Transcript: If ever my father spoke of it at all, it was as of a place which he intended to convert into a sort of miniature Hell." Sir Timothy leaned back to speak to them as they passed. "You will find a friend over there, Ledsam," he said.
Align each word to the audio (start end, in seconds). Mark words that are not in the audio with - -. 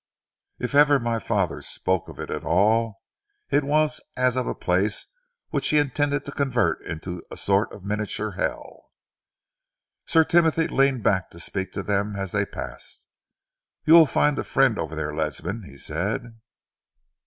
If 0.57 0.73
ever 0.73 0.97
my 0.99 1.19
father 1.19 1.61
spoke 1.61 2.09
of 2.09 2.19
it 2.19 2.31
at 2.31 2.43
all, 2.43 3.03
it 3.51 3.63
was 3.63 4.01
as 4.17 4.35
of 4.35 4.47
a 4.47 4.55
place 4.55 5.05
which 5.49 5.67
he 5.67 5.77
intended 5.77 6.25
to 6.25 6.31
convert 6.31 6.81
into 6.83 7.21
a 7.29 7.37
sort 7.37 7.71
of 7.71 7.83
miniature 7.83 8.31
Hell." 8.31 8.85
Sir 10.07 10.23
Timothy 10.23 10.67
leaned 10.67 11.03
back 11.03 11.29
to 11.29 11.39
speak 11.39 11.71
to 11.73 11.83
them 11.83 12.15
as 12.15 12.31
they 12.31 12.47
passed. 12.47 13.05
"You 13.85 13.93
will 13.93 14.07
find 14.07 14.39
a 14.39 14.43
friend 14.43 14.79
over 14.79 14.95
there, 14.95 15.13
Ledsam," 15.13 15.65
he 15.65 15.77
said. 15.77 16.33